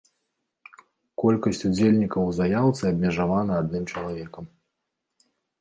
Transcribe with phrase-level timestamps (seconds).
[1.23, 4.43] Колькасць удзельнікаў у заяўцы абмежавана адным чалавекам.